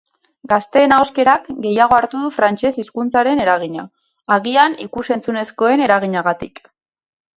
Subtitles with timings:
[0.51, 3.85] Gazteen ahoskerak gehiago hartu du frantzes hizkuntzaren eragina,
[4.37, 6.65] agian ikus-entzunezkoen eraginagatik.